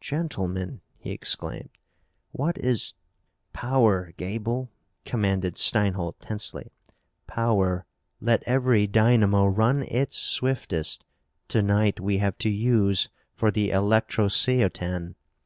[0.00, 1.68] "Gentlemen!" he exclaimed.
[2.32, 2.94] "What is"
[3.66, 4.70] "Power, Gaeble!"
[5.04, 6.70] commanded Steinholt tensely.
[7.26, 7.84] "Power!
[8.18, 11.04] Let every dynamo run its swiftest.
[11.48, 15.14] To night we have to use for the electrosceotan!"